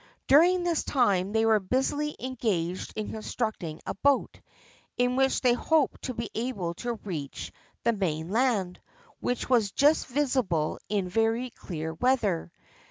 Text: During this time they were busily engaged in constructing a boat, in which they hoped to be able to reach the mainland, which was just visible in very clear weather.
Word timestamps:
During 0.25 0.63
this 0.63 0.83
time 0.83 1.31
they 1.31 1.45
were 1.45 1.59
busily 1.59 2.15
engaged 2.19 2.91
in 2.95 3.11
constructing 3.11 3.81
a 3.85 3.93
boat, 3.93 4.41
in 4.97 5.15
which 5.15 5.41
they 5.41 5.53
hoped 5.53 6.01
to 6.05 6.15
be 6.15 6.31
able 6.33 6.73
to 6.81 6.93
reach 7.05 7.51
the 7.83 7.93
mainland, 7.93 8.81
which 9.19 9.47
was 9.47 9.69
just 9.71 10.07
visible 10.07 10.79
in 10.89 11.07
very 11.07 11.51
clear 11.51 11.93
weather. 11.93 12.51